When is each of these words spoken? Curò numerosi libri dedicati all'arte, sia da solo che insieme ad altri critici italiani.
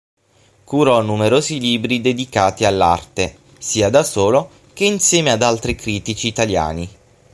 Curò 0.63 1.03
numerosi 1.03 1.59
libri 1.59 2.01
dedicati 2.01 2.65
all'arte, 2.65 3.37
sia 3.59 3.91
da 3.91 4.01
solo 4.03 4.49
che 4.73 4.85
insieme 4.85 5.29
ad 5.29 5.43
altri 5.43 5.75
critici 5.75 6.25
italiani. 6.25 6.89